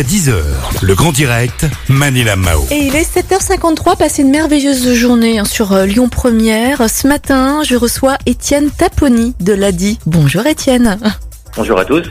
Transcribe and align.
jusqu'à 0.00 0.30
10h. 0.30 0.42
Le 0.82 0.94
grand 0.94 1.12
direct, 1.12 1.66
Manila 1.88 2.36
Mao. 2.36 2.66
Et 2.70 2.86
il 2.86 2.96
est 2.96 3.16
7h53, 3.16 3.96
passé 3.96 4.22
une 4.22 4.30
merveilleuse 4.30 4.94
journée 4.94 5.38
hein, 5.38 5.44
sur 5.44 5.72
euh, 5.72 5.86
Lyon 5.86 6.08
Première. 6.08 6.88
Ce 6.88 7.06
matin, 7.06 7.62
je 7.64 7.76
reçois 7.76 8.16
Étienne 8.26 8.70
Taponi 8.70 9.34
de 9.40 9.52
l'ADI. 9.52 9.98
Bonjour 10.06 10.46
Étienne. 10.46 10.98
Bonjour 11.56 11.78
à 11.78 11.84
tous. 11.84 12.04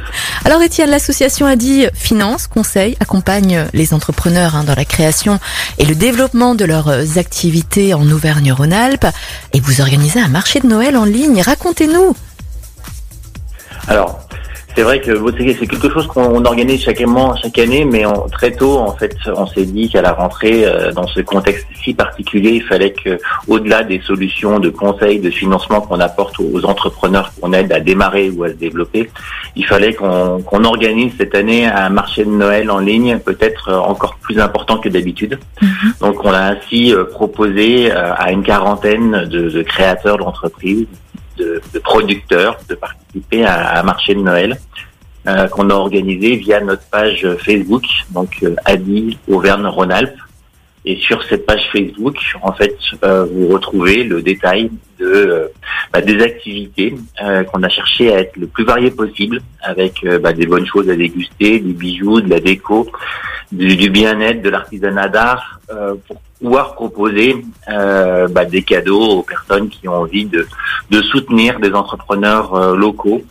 Alors 0.44 0.62
Étienne, 0.62 0.89
l'association 0.89 1.46
ADI 1.46 1.88
Finance 1.94 2.47
Conseil 2.47 2.97
accompagne 2.99 3.67
les 3.74 3.94
entrepreneurs 3.94 4.56
hein, 4.56 4.65
dans 4.65 4.76
la 4.76 4.85
création 4.85 5.40
et 5.78 5.85
le 5.85 5.96
développement 5.96 6.56
de 6.56 6.65
leurs 6.65 6.90
euh, 6.90 7.06
activités 7.17 7.94
en 7.94 8.10
Auvergne-Rhône-Alpes. 8.10 9.08
Et 9.53 9.60
vous 9.60 9.81
organisez 9.81 10.19
un 10.19 10.28
marché 10.28 10.60
de 10.60 10.67
Noël 10.67 10.97
en 10.97 11.06
ligne. 11.06 11.42
Racontez-nous. 11.42 12.15
Alors, 13.87 14.19
c'est 14.79 14.85
vrai 14.85 15.01
que 15.01 15.11
c'est 15.59 15.67
quelque 15.67 15.89
chose 15.89 16.07
qu'on 16.07 16.45
organise 16.45 16.81
chaque, 16.81 17.03
chaque 17.41 17.59
année, 17.59 17.84
mais 17.84 18.05
très 18.31 18.53
tôt, 18.53 18.77
en 18.77 18.95
fait, 18.95 19.13
on 19.25 19.45
s'est 19.45 19.65
dit 19.65 19.89
qu'à 19.89 20.01
la 20.01 20.13
rentrée, 20.13 20.65
euh, 20.65 20.93
dans 20.93 21.05
ce 21.05 21.20
contexte 21.20 21.67
si 21.83 21.93
particulier, 21.93 22.51
il 22.51 22.63
fallait 22.63 22.93
que, 22.93 23.20
au-delà 23.49 23.84
des 23.84 23.99
solutions 23.99 24.57
de 24.57 24.70
conseil, 24.70 25.20
de 25.20 25.29
financement 25.31 25.81
qu'on 25.81 25.99
apporte 25.99 26.39
aux 26.39 26.63
entrepreneurs 26.63 27.34
qu'on 27.41 27.51
aide 27.51 27.73
à 27.73 27.81
démarrer 27.81 28.29
ou 28.29 28.45
à 28.45 28.47
se 28.47 28.53
développer, 28.53 29.09
il 29.57 29.65
fallait 29.65 29.93
qu'on 29.93 30.63
organise 30.63 31.11
cette 31.17 31.35
année 31.35 31.65
un 31.67 31.89
marché 31.89 32.23
de 32.23 32.29
Noël 32.29 32.71
en 32.71 32.79
ligne, 32.79 33.20
peut-être 33.20 33.73
encore 33.73 34.15
plus 34.21 34.39
important 34.39 34.77
que 34.77 34.87
d'habitude. 34.87 35.39
Mm-hmm. 35.61 35.99
Donc, 35.99 36.23
on 36.23 36.31
a 36.31 36.53
ainsi 36.53 36.93
euh, 36.93 37.03
proposé 37.03 37.91
euh, 37.91 38.13
à 38.15 38.31
une 38.31 38.43
quarantaine 38.43 39.25
de, 39.25 39.49
de 39.49 39.61
créateurs 39.61 40.20
d'entreprises 40.20 40.87
de, 41.39 41.79
producteurs 41.84 42.57
de 42.70 42.75
à 43.44 43.80
un 43.80 43.84
marché 43.84 44.16
de 44.16 44.22
Noël 44.22 44.58
euh, 45.27 45.48
qu'on 45.48 45.70
a 45.70 45.73
organisé 45.73 46.38
via 46.38 46.62
notre 46.62 46.90
page 46.90 47.27
Facebook, 47.45 47.84
donc 48.12 48.38
euh, 48.41 48.55
Adi 48.66 49.18
Auvergne-Rhône-Alpes. 49.27 50.18
Et 50.85 50.95
sur 50.95 51.22
cette 51.23 51.46
page 51.46 51.70
Facebook, 51.74 52.16
en 52.41 52.54
fait, 52.54 52.77
euh, 53.04 53.26
vous 53.26 53.49
retrouvez 53.49 54.05
le 54.05 54.21
détail 54.21 54.71
de 54.98 55.51
bah, 55.91 55.99
des 56.01 56.21
activités 56.24 56.96
qu'on 57.51 57.63
a 57.63 57.70
cherché 57.70 58.13
à 58.13 58.20
être 58.21 58.38
le 58.38 58.48
plus 58.48 58.63
varié 58.63 58.91
possible, 58.91 59.41
avec 59.62 60.05
bah, 60.21 60.32
des 60.32 60.46
bonnes 60.46 60.66
choses 60.66 60.90
à 60.90 60.96
déguster, 60.96 61.60
des 61.60 61.73
bijoux, 61.73 62.21
de 62.21 62.29
la 62.29 62.40
déco, 62.40 62.90
du, 63.51 63.75
du 63.75 63.89
bien-être, 63.89 64.42
de 64.42 64.50
l'artisanat 64.50 65.09
d'art, 65.09 65.59
pour 66.08 66.22
pouvoir 66.39 66.75
proposer 66.75 67.44
bah, 67.67 68.45
des 68.45 68.64
cadeaux 68.64 69.19
aux 69.19 69.23
personnes 69.23 69.69
qui 69.69 69.88
ont 69.88 69.95
envie 69.95 70.25
de, 70.25 70.47
de 70.89 71.02
soutenir 71.02 71.59
des 71.59 71.73
entrepreneurs 71.73 72.75
locaux 72.75 73.23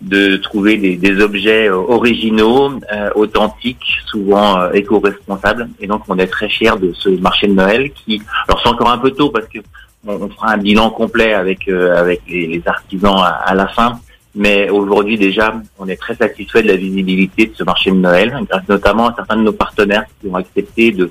de 0.00 0.36
trouver 0.36 0.76
des, 0.76 0.96
des 0.96 1.20
objets 1.20 1.68
euh, 1.68 1.76
originaux, 1.76 2.72
euh, 2.92 3.10
authentiques, 3.14 3.98
souvent 4.06 4.60
euh, 4.60 4.72
éco-responsables. 4.72 5.68
Et 5.80 5.86
donc, 5.86 6.02
on 6.08 6.18
est 6.18 6.26
très 6.26 6.48
fiers 6.48 6.76
de 6.80 6.92
ce 6.92 7.08
marché 7.08 7.46
de 7.46 7.54
Noël 7.54 7.90
qui, 7.92 8.20
alors 8.46 8.60
c'est 8.62 8.68
encore 8.68 8.90
un 8.90 8.98
peu 8.98 9.10
tôt 9.10 9.30
parce 9.30 9.46
que 9.46 9.58
on, 10.06 10.28
fera 10.28 10.52
un 10.52 10.58
bilan 10.58 10.90
complet 10.90 11.34
avec 11.34 11.68
avec 11.68 12.20
les, 12.28 12.46
les 12.46 12.62
artisans 12.66 13.16
à, 13.18 13.54
la 13.56 13.66
fin. 13.66 13.98
Mais 14.36 14.68
aujourd'hui 14.68 15.16
déjà, 15.16 15.54
on 15.78 15.88
est 15.88 15.96
très 15.96 16.14
satisfait 16.14 16.62
de 16.62 16.68
la 16.68 16.76
visibilité 16.76 17.46
de 17.46 17.54
ce 17.56 17.64
marché 17.64 17.90
de 17.90 17.96
Noël, 17.96 18.32
grâce 18.48 18.68
notamment 18.68 19.08
à 19.08 19.14
certains 19.14 19.36
de 19.36 19.42
nos 19.42 19.52
partenaires 19.52 20.04
qui 20.20 20.28
ont 20.28 20.34
accepté 20.34 20.92
de, 20.92 21.10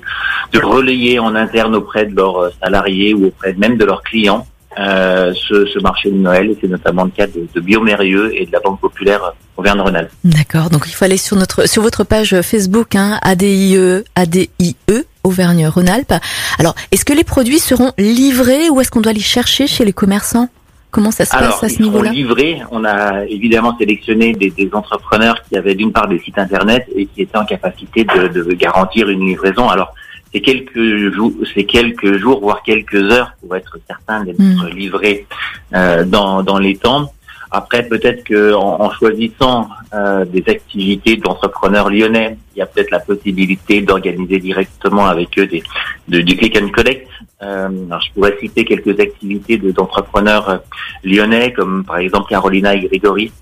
de 0.52 0.58
relayer 0.60 1.18
en 1.18 1.34
interne 1.34 1.74
auprès 1.74 2.06
de 2.06 2.14
leurs 2.14 2.52
salariés 2.62 3.14
ou 3.14 3.26
auprès 3.26 3.52
même 3.54 3.76
de 3.76 3.84
leurs 3.84 4.02
clients 4.02 4.46
euh, 4.78 5.32
ce, 5.34 5.66
ce, 5.66 5.78
marché 5.80 6.10
de 6.10 6.16
Noël. 6.16 6.54
C'est 6.60 6.68
notamment 6.68 7.04
le 7.04 7.10
cas 7.10 7.26
de, 7.26 7.48
de 7.52 7.60
Biomérieux 7.60 8.30
et 8.34 8.46
de 8.46 8.52
la 8.52 8.60
Banque 8.60 8.78
Populaire 8.78 9.32
Auvergne-Rhône-Alpes. 9.56 10.12
D'accord. 10.22 10.70
Donc 10.70 10.84
il 10.86 10.92
faut 10.92 11.04
aller 11.04 11.16
sur 11.16 11.36
notre 11.36 11.66
sur 11.66 11.82
votre 11.82 12.04
page 12.04 12.40
Facebook 12.42 12.94
hein, 12.94 13.18
ADIE 13.22 13.76
ADIE 14.14 14.76
Auvergne-Rhône-Alpes. 15.24 16.14
Alors, 16.58 16.74
est-ce 16.92 17.04
que 17.04 17.12
les 17.12 17.24
produits 17.24 17.58
seront 17.58 17.92
livrés 17.98 18.70
ou 18.70 18.80
est-ce 18.80 18.90
qu'on 18.90 19.00
doit 19.00 19.12
les 19.12 19.20
chercher 19.20 19.66
chez 19.66 19.84
les 19.84 19.92
commerçants? 19.92 20.48
Comment 20.96 21.10
ça 21.10 21.26
se 21.26 21.30
passe 21.30 21.62
à 21.62 21.68
ce 21.68 21.82
niveau-là 21.82 22.10
livrés. 22.10 22.62
On 22.70 22.82
a 22.86 23.26
évidemment 23.26 23.76
sélectionné 23.76 24.32
des, 24.32 24.48
des, 24.48 24.70
entrepreneurs 24.72 25.42
qui 25.46 25.54
avaient 25.54 25.74
d'une 25.74 25.92
part 25.92 26.08
des 26.08 26.18
sites 26.20 26.38
internet 26.38 26.86
et 26.96 27.04
qui 27.04 27.20
étaient 27.20 27.36
en 27.36 27.44
capacité 27.44 28.04
de, 28.04 28.28
de 28.28 28.52
garantir 28.54 29.10
une 29.10 29.20
livraison. 29.20 29.68
Alors, 29.68 29.92
c'est 30.32 30.40
quelques 30.40 31.12
jours, 31.12 31.32
c'est 31.54 31.64
quelques 31.64 32.16
jours, 32.16 32.40
voire 32.40 32.62
quelques 32.62 32.94
heures 33.12 33.32
pour 33.42 33.54
être 33.56 33.76
certain 33.86 34.24
d'être 34.24 34.40
hmm. 34.40 34.68
livré 34.74 35.26
euh, 35.74 36.06
dans, 36.06 36.42
dans 36.42 36.58
les 36.58 36.76
temps. 36.76 37.12
Après, 37.50 37.82
peut-être 37.84 38.24
que 38.24 38.54
en, 38.54 38.90
choisissant 38.90 39.68
euh, 39.94 40.24
des 40.24 40.44
activités 40.48 41.16
d'entrepreneurs 41.16 41.90
lyonnais, 41.90 42.36
il 42.54 42.58
y 42.58 42.62
a 42.62 42.66
peut-être 42.66 42.90
la 42.90 43.00
possibilité 43.00 43.82
d'organiser 43.82 44.38
directement 44.38 45.06
avec 45.06 45.38
eux 45.38 45.46
des, 45.46 45.62
de, 46.08 46.20
du 46.20 46.36
click 46.36 46.58
and 46.60 46.68
collect. 46.70 47.08
Euh, 47.42 47.68
alors 47.86 48.00
je 48.00 48.12
pourrais 48.12 48.36
citer 48.40 48.64
quelques 48.64 48.98
activités 48.98 49.58
d'entrepreneurs 49.58 50.60
lyonnais, 51.04 51.52
comme 51.52 51.84
par 51.84 51.98
exemple 51.98 52.28
Carolina 52.28 52.74
et 52.74 52.80
Grégory, 52.80 53.32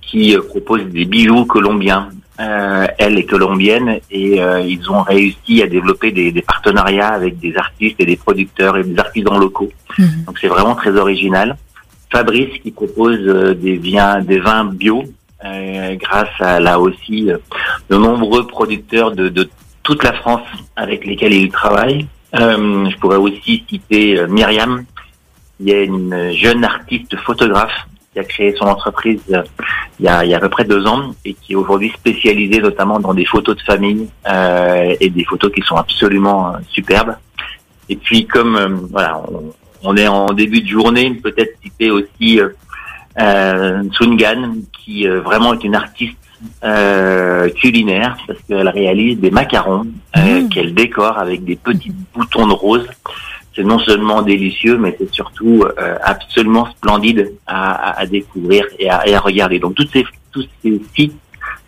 qui 0.00 0.36
proposent 0.50 0.86
des 0.86 1.04
bijoux 1.04 1.44
colombiens 1.44 2.10
euh, 2.40 2.86
elle 2.98 3.16
est 3.16 3.26
colombienne 3.26 4.00
et 4.10 4.42
euh, 4.42 4.60
ils 4.60 4.90
ont 4.90 5.02
réussi 5.02 5.62
à 5.62 5.68
développer 5.68 6.10
des, 6.10 6.32
des, 6.32 6.42
partenariats 6.42 7.10
avec 7.10 7.38
des 7.38 7.56
artistes 7.56 7.94
et 8.00 8.06
des 8.06 8.16
producteurs 8.16 8.76
et 8.76 8.82
des 8.82 8.98
artisans 8.98 9.38
locaux. 9.38 9.70
Mhm. 9.96 10.24
Donc 10.26 10.38
c'est 10.40 10.48
vraiment 10.48 10.74
très 10.74 10.90
original. 10.96 11.56
Fabrice 12.10 12.60
qui 12.62 12.70
propose 12.70 13.18
euh, 13.20 13.54
des 13.54 13.76
vins, 13.76 14.20
des 14.20 14.38
vins 14.38 14.64
bio 14.64 15.04
euh, 15.44 15.94
grâce 15.96 16.40
à 16.40 16.60
là 16.60 16.78
aussi 16.78 17.28
de 17.90 17.96
nombreux 17.96 18.46
producteurs 18.46 19.12
de, 19.12 19.28
de, 19.28 19.48
toute 19.82 20.02
la 20.02 20.14
France 20.14 20.46
avec 20.76 21.04
lesquels 21.04 21.34
il 21.34 21.50
travaille. 21.50 22.06
je 22.32 22.96
pourrais 22.98 23.18
aussi 23.18 23.64
citer 23.68 24.26
Myriam, 24.28 24.84
qui 25.58 25.70
est 25.70 25.84
une 25.84 26.32
jeune 26.32 26.64
artiste 26.64 27.14
photographe 27.16 27.86
qui 28.14 28.20
a 28.20 28.24
créé 28.24 28.54
son 28.56 28.64
entreprise 28.66 29.20
euh, 29.32 29.42
il 30.00 30.06
y 30.06 30.08
a, 30.08 30.24
il 30.24 30.30
y 30.30 30.34
a 30.34 30.38
à 30.38 30.40
peu 30.40 30.48
près 30.48 30.64
deux 30.64 30.86
ans 30.86 31.14
et 31.24 31.34
qui 31.34 31.52
est 31.52 31.56
aujourd'hui 31.56 31.90
spécialisée 31.90 32.60
notamment 32.60 32.98
dans 32.98 33.14
des 33.14 33.24
photos 33.24 33.56
de 33.56 33.62
famille 33.62 34.08
euh, 34.28 34.94
et 35.00 35.10
des 35.10 35.24
photos 35.24 35.52
qui 35.52 35.60
sont 35.62 35.76
absolument 35.76 36.54
euh, 36.54 36.58
superbes. 36.70 37.16
Et 37.88 37.96
puis 37.96 38.26
comme 38.26 38.56
euh, 38.56 38.68
voilà, 38.90 39.22
on, 39.28 39.52
est 39.96 40.08
en 40.08 40.32
début 40.32 40.60
de 40.60 40.68
journée, 40.68 41.10
peut-être 41.22 41.56
citer 41.62 41.90
aussi 41.90 42.40
euh, 43.20 43.82
Tsungan 43.90 44.54
qui 44.72 45.06
vraiment 45.06 45.54
est 45.54 45.64
une 45.64 45.74
artiste 45.74 46.16
culinaire 47.56 48.18
parce 48.26 48.38
qu'elle 48.42 48.68
réalise 48.68 49.18
des 49.18 49.30
macarons 49.30 49.86
mmh. 50.14 50.48
qu'elle 50.50 50.74
décore 50.74 51.18
avec 51.18 51.42
des 51.44 51.56
petits 51.56 51.92
boutons 52.14 52.46
de 52.46 52.52
rose 52.52 52.86
c'est 53.54 53.62
non 53.62 53.78
seulement 53.78 54.22
délicieux, 54.22 54.76
mais 54.76 54.96
c'est 54.98 55.12
surtout 55.12 55.64
euh, 55.78 55.96
absolument 56.02 56.66
splendide 56.72 57.32
à, 57.46 57.98
à, 57.98 58.06
découvrir 58.06 58.66
et 58.78 58.90
à, 58.90 59.06
et 59.06 59.14
à, 59.14 59.20
regarder. 59.20 59.58
Donc 59.58 59.74
toutes 59.76 59.92
ces, 59.92 60.04
tous 60.32 60.46
ces 60.62 60.80
sites, 60.94 61.16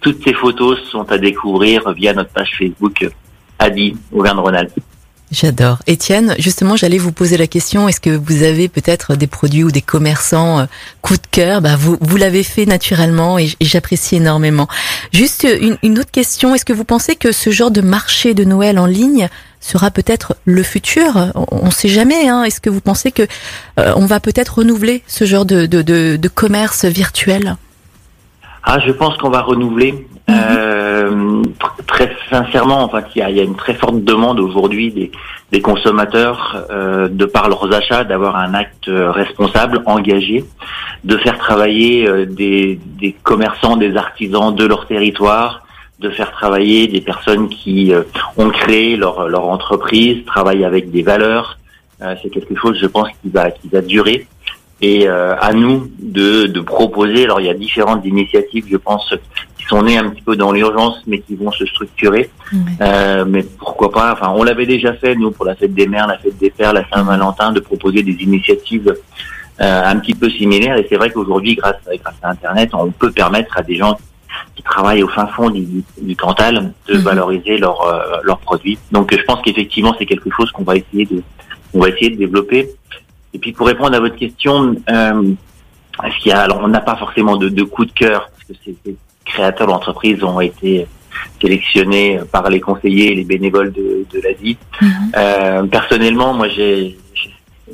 toutes 0.00 0.22
ces 0.24 0.34
photos 0.34 0.80
sont 0.90 1.10
à 1.12 1.18
découvrir 1.18 1.88
via 1.92 2.12
notre 2.12 2.30
page 2.30 2.50
Facebook 2.58 3.08
Adi 3.58 3.96
Auvergne-Rhône-Alpes. 4.12 4.80
J'adore. 5.32 5.78
Étienne, 5.88 6.36
justement, 6.38 6.76
j'allais 6.76 6.98
vous 6.98 7.10
poser 7.10 7.36
la 7.36 7.48
question, 7.48 7.88
est-ce 7.88 8.00
que 8.00 8.10
vous 8.10 8.44
avez 8.44 8.68
peut-être 8.68 9.16
des 9.16 9.26
produits 9.26 9.64
ou 9.64 9.72
des 9.72 9.82
commerçants 9.82 10.60
euh, 10.60 10.64
coup 11.02 11.14
de 11.14 11.26
cœur? 11.30 11.60
Bah, 11.60 11.74
Vous, 11.76 11.98
vous 12.00 12.16
l'avez 12.16 12.44
fait 12.44 12.64
naturellement 12.64 13.36
et 13.36 13.48
j'apprécie 13.60 14.16
énormément. 14.16 14.68
Juste 15.12 15.44
une, 15.60 15.78
une 15.82 15.98
autre 15.98 16.12
question, 16.12 16.54
est-ce 16.54 16.64
que 16.64 16.72
vous 16.72 16.84
pensez 16.84 17.16
que 17.16 17.32
ce 17.32 17.50
genre 17.50 17.72
de 17.72 17.80
marché 17.80 18.34
de 18.34 18.44
Noël 18.44 18.78
en 18.78 18.86
ligne 18.86 19.28
sera 19.60 19.90
peut-être 19.90 20.36
le 20.44 20.62
futur? 20.62 21.32
On 21.34 21.66
ne 21.66 21.70
sait 21.72 21.88
jamais. 21.88 22.28
Hein. 22.28 22.44
Est-ce 22.44 22.60
que 22.60 22.70
vous 22.70 22.80
pensez 22.80 23.10
que 23.10 23.22
euh, 23.80 23.92
on 23.96 24.06
va 24.06 24.20
peut-être 24.20 24.58
renouveler 24.58 25.02
ce 25.08 25.24
genre 25.24 25.44
de, 25.44 25.66
de, 25.66 25.82
de, 25.82 26.16
de 26.16 26.28
commerce 26.28 26.84
virtuel? 26.84 27.56
Ah, 28.62 28.78
je 28.84 28.92
pense 28.92 29.16
qu'on 29.16 29.30
va 29.30 29.42
renouveler. 29.42 30.06
Mhm. 30.28 30.34
Euh, 30.38 31.05
sincèrement, 32.30 32.82
en 32.82 32.88
fait, 32.88 33.04
il 33.14 33.18
y 33.18 33.22
a, 33.22 33.30
y 33.30 33.40
a, 33.40 33.42
une 33.42 33.56
très 33.56 33.74
forte 33.74 34.02
demande 34.02 34.40
aujourd'hui 34.40 34.92
des, 34.92 35.10
des, 35.52 35.60
consommateurs, 35.60 36.66
euh, 36.70 37.08
de 37.08 37.24
par 37.24 37.48
leurs 37.48 37.72
achats, 37.72 38.04
d'avoir 38.04 38.36
un 38.36 38.54
acte 38.54 38.88
responsable, 38.88 39.82
engagé, 39.86 40.44
de 41.04 41.16
faire 41.18 41.38
travailler 41.38 42.08
euh, 42.08 42.26
des, 42.26 42.78
des, 43.00 43.12
commerçants, 43.12 43.76
des 43.76 43.96
artisans 43.96 44.54
de 44.54 44.64
leur 44.64 44.86
territoire, 44.86 45.66
de 45.98 46.10
faire 46.10 46.30
travailler 46.30 46.88
des 46.88 47.00
personnes 47.00 47.48
qui 47.48 47.92
euh, 47.92 48.02
ont 48.36 48.50
créé 48.50 48.96
leur, 48.96 49.28
leur 49.28 49.44
entreprise, 49.48 50.24
travaillent 50.26 50.64
avec 50.64 50.90
des 50.90 51.02
valeurs. 51.02 51.58
Euh, 52.02 52.14
c'est 52.22 52.30
quelque 52.30 52.54
chose, 52.56 52.78
je 52.80 52.86
pense, 52.86 53.08
qui 53.22 53.30
va, 53.30 53.50
qui 53.50 53.68
va 53.68 53.80
durer 53.80 54.26
et 54.82 55.08
euh, 55.08 55.34
à 55.40 55.54
nous 55.54 55.90
de, 55.98 56.46
de, 56.46 56.60
proposer. 56.60 57.24
Alors 57.24 57.40
il 57.40 57.46
y 57.46 57.50
a 57.50 57.54
différentes 57.54 58.04
initiatives, 58.04 58.66
je 58.70 58.76
pense, 58.76 59.14
sont 59.68 59.82
nées 59.82 59.98
un 59.98 60.08
petit 60.10 60.22
peu 60.22 60.36
dans 60.36 60.52
l'urgence, 60.52 61.02
mais 61.06 61.20
qui 61.20 61.34
vont 61.34 61.50
se 61.50 61.66
structurer. 61.66 62.30
Euh, 62.80 63.24
mais 63.26 63.42
pourquoi 63.42 63.90
pas 63.90 64.12
Enfin, 64.12 64.32
on 64.36 64.42
l'avait 64.44 64.66
déjà 64.66 64.92
fait 64.94 65.14
nous 65.14 65.30
pour 65.30 65.44
la 65.44 65.54
fête 65.56 65.74
des 65.74 65.86
mères, 65.86 66.06
la 66.06 66.18
fête 66.18 66.38
des 66.38 66.50
pères, 66.50 66.72
la 66.72 66.88
Saint-Valentin, 66.88 67.52
de 67.52 67.60
proposer 67.60 68.02
des 68.02 68.12
initiatives 68.22 68.94
euh, 69.60 69.82
un 69.84 69.96
petit 69.98 70.14
peu 70.14 70.28
similaires. 70.30 70.76
Et 70.76 70.86
c'est 70.88 70.96
vrai 70.96 71.10
qu'aujourd'hui, 71.10 71.54
grâce, 71.56 71.76
grâce 71.86 72.14
à 72.22 72.30
Internet, 72.30 72.70
on 72.74 72.90
peut 72.90 73.10
permettre 73.10 73.56
à 73.58 73.62
des 73.62 73.76
gens 73.76 73.98
qui 74.54 74.62
travaillent 74.62 75.02
au 75.02 75.08
fin 75.08 75.26
fond 75.28 75.48
du, 75.50 75.66
du 76.00 76.14
Cantal 76.16 76.72
de 76.88 76.94
Mhm. 76.94 77.00
valoriser 77.00 77.56
leurs 77.58 77.80
euh, 77.82 78.18
leurs 78.22 78.38
produits. 78.38 78.78
Donc 78.92 79.14
je 79.16 79.22
pense 79.24 79.40
qu'effectivement 79.42 79.94
c'est 79.98 80.04
quelque 80.06 80.28
chose 80.30 80.50
qu'on 80.52 80.62
va 80.64 80.76
essayer 80.76 81.06
de 81.06 81.22
on 81.72 81.80
va 81.80 81.88
essayer 81.88 82.10
de 82.10 82.16
développer. 82.16 82.68
Et 83.32 83.38
puis 83.38 83.52
pour 83.52 83.66
répondre 83.66 83.94
à 83.96 84.00
votre 84.00 84.16
question, 84.16 84.76
euh, 84.90 85.22
est-ce 86.04 86.18
qu'il 86.18 86.30
y 86.30 86.34
a 86.34 86.40
alors 86.40 86.60
on 86.62 86.68
n'a 86.68 86.80
pas 86.80 86.96
forcément 86.96 87.36
de, 87.36 87.48
de 87.48 87.62
coup 87.62 87.86
de 87.86 87.92
cœur 87.92 88.28
parce 88.30 88.44
que 88.48 88.54
ces, 88.64 88.76
ces 88.84 88.96
créateurs 89.26 89.66
d'entreprises 89.66 90.22
ont 90.24 90.40
été 90.40 90.86
sélectionnés 91.40 92.20
par 92.32 92.48
les 92.48 92.60
conseillers 92.60 93.12
et 93.12 93.14
les 93.14 93.24
bénévoles 93.24 93.72
de, 93.72 94.06
de 94.12 94.20
l'Asie. 94.20 94.56
Mhm. 94.80 94.88
Euh, 95.16 95.62
personnellement, 95.64 96.34
moi, 96.34 96.48
j'ai 96.48 96.96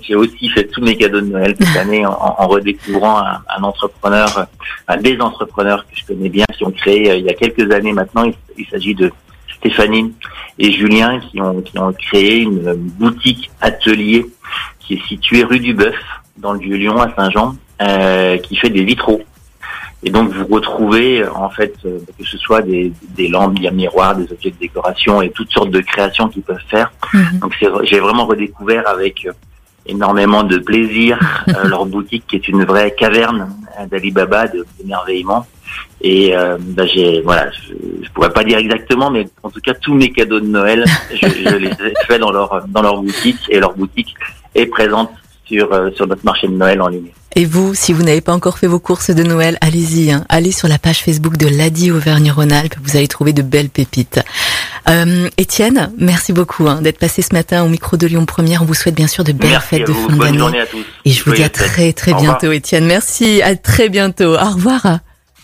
j'ai 0.00 0.14
aussi 0.14 0.48
fait 0.48 0.64
tous 0.68 0.80
mes 0.80 0.96
cadeaux 0.96 1.20
de 1.20 1.26
Noël 1.26 1.54
cette 1.60 1.76
année 1.82 2.04
en, 2.06 2.12
en 2.12 2.46
redécouvrant 2.48 3.18
un, 3.18 3.42
un 3.56 3.62
entrepreneur, 3.62 4.46
un 4.88 4.96
des 4.96 5.20
entrepreneurs 5.20 5.86
que 5.86 5.96
je 5.96 6.06
connais 6.06 6.30
bien, 6.30 6.46
qui 6.56 6.64
ont 6.64 6.70
créé 6.70 7.10
euh, 7.10 7.16
il 7.16 7.24
y 7.24 7.28
a 7.28 7.34
quelques 7.34 7.70
années 7.70 7.92
maintenant. 7.92 8.24
Il, 8.24 8.34
il 8.56 8.66
s'agit 8.66 8.94
de 8.94 9.12
Stéphanie 9.56 10.12
et 10.58 10.72
Julien 10.72 11.20
qui 11.20 11.40
ont 11.40 11.60
qui 11.60 11.78
ont 11.78 11.92
créé 11.92 12.38
une 12.38 12.74
boutique 12.74 13.50
atelier 13.60 14.26
qui 14.80 14.94
est 14.94 15.06
située 15.06 15.44
rue 15.44 15.60
du 15.60 15.74
Bœuf 15.74 15.94
dans 16.36 16.52
le 16.52 16.58
Vieux-Lyon 16.58 17.00
à 17.00 17.14
Saint-Jean, 17.14 17.54
euh, 17.80 18.36
qui 18.38 18.56
fait 18.56 18.70
des 18.70 18.84
vitraux. 18.84 19.22
Et 20.04 20.10
donc 20.10 20.32
vous 20.32 20.46
retrouvez 20.46 21.22
euh, 21.22 21.32
en 21.32 21.50
fait 21.50 21.74
euh, 21.84 21.98
que 22.18 22.24
ce 22.24 22.36
soit 22.38 22.62
des, 22.62 22.92
des 23.16 23.28
lampes, 23.28 23.58
des 23.58 23.70
miroirs, 23.70 24.16
des 24.16 24.30
objets 24.32 24.50
de 24.50 24.56
décoration 24.56 25.22
et 25.22 25.30
toutes 25.30 25.52
sortes 25.52 25.70
de 25.70 25.80
créations 25.80 26.28
qu'ils 26.28 26.42
peuvent 26.42 26.58
faire. 26.68 26.92
Mhm. 27.14 27.38
Donc 27.40 27.56
j'ai 27.84 28.00
vraiment 28.00 28.26
redécouvert 28.26 28.88
avec 28.88 29.26
euh, 29.26 29.32
énormément 29.86 30.42
de 30.42 30.58
plaisir 30.58 31.18
euh, 31.48 31.64
leur 31.64 31.86
boutique 31.86 32.24
qui 32.26 32.36
est 32.36 32.48
une 32.48 32.64
vraie 32.64 32.94
caverne 32.94 33.54
euh, 33.78 33.86
d'Alibaba 33.86 34.48
de 34.48 34.66
d'émerveillement. 34.78 35.46
Et 36.00 36.36
euh, 36.36 36.58
bah, 36.60 36.84
j'ai 36.86 37.20
voilà, 37.22 37.50
je, 37.50 37.74
je 38.04 38.10
pourrais 38.10 38.32
pas 38.32 38.44
dire 38.44 38.58
exactement, 38.58 39.10
mais 39.10 39.28
en 39.42 39.50
tout 39.50 39.60
cas 39.60 39.74
tous 39.74 39.94
mes 39.94 40.10
cadeaux 40.10 40.40
de 40.40 40.46
Noël, 40.46 40.84
je, 41.12 41.28
je 41.28 41.56
les 41.56 41.68
ai 41.68 41.94
faits 42.06 42.20
dans 42.20 42.32
leur 42.32 42.66
dans 42.68 42.82
leur 42.82 43.00
boutique 43.00 43.38
et 43.48 43.60
leur 43.60 43.74
boutique 43.74 44.14
est 44.54 44.66
présente 44.66 45.10
sur 45.44 45.72
euh, 45.72 45.90
sur 45.94 46.06
notre 46.06 46.24
marché 46.24 46.48
de 46.48 46.52
Noël 46.52 46.80
en 46.80 46.88
ligne. 46.88 47.10
Et 47.34 47.46
vous, 47.46 47.74
si 47.74 47.92
vous 47.92 48.02
n'avez 48.02 48.20
pas 48.20 48.32
encore 48.32 48.58
fait 48.58 48.66
vos 48.66 48.78
courses 48.78 49.10
de 49.10 49.22
Noël, 49.22 49.56
allez-y. 49.62 50.12
Hein. 50.12 50.24
Allez 50.28 50.52
sur 50.52 50.68
la 50.68 50.78
page 50.78 51.02
Facebook 51.02 51.38
de 51.38 51.46
l'Adi 51.46 51.90
Auvergne-Rhône-Alpes. 51.90 52.74
Vous 52.82 52.96
allez 52.96 53.08
trouver 53.08 53.32
de 53.32 53.40
belles 53.40 53.70
pépites. 53.70 54.20
Euh, 54.88 55.30
Étienne, 55.38 55.92
merci 55.96 56.34
beaucoup 56.34 56.68
hein, 56.68 56.82
d'être 56.82 56.98
passé 56.98 57.22
ce 57.22 57.32
matin 57.34 57.64
au 57.64 57.68
micro 57.68 57.96
de 57.96 58.06
Lyon 58.06 58.26
Première. 58.26 58.62
On 58.62 58.66
vous 58.66 58.74
souhaite 58.74 58.94
bien 58.94 59.06
sûr 59.06 59.24
de 59.24 59.32
belles 59.32 59.50
Merci 59.50 59.68
fêtes 59.68 59.86
de 59.86 59.92
fin 59.92 60.14
d'année. 60.16 60.64
Et 61.06 61.10
je 61.10 61.24
vous 61.24 61.32
dis 61.32 61.42
à 61.42 61.48
très 61.48 61.94
très 61.94 62.12
bientôt, 62.12 62.52
Étienne. 62.52 62.84
Merci, 62.84 63.40
à 63.40 63.56
très 63.56 63.88
bientôt. 63.88 64.34
Au 64.34 64.50
revoir. 64.50 64.98